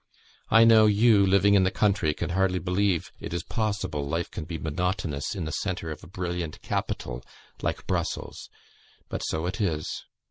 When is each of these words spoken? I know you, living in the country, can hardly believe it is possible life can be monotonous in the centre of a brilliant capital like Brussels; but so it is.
I 0.49 0.63
know 0.63 0.87
you, 0.87 1.23
living 1.23 1.53
in 1.53 1.61
the 1.61 1.69
country, 1.69 2.11
can 2.15 2.31
hardly 2.31 2.57
believe 2.57 3.11
it 3.19 3.35
is 3.35 3.43
possible 3.43 4.03
life 4.03 4.31
can 4.31 4.45
be 4.45 4.57
monotonous 4.57 5.35
in 5.35 5.45
the 5.45 5.51
centre 5.51 5.91
of 5.91 6.03
a 6.03 6.07
brilliant 6.07 6.59
capital 6.63 7.23
like 7.61 7.85
Brussels; 7.85 8.49
but 9.09 9.21
so 9.23 9.45
it 9.45 9.61
is. 9.61 10.03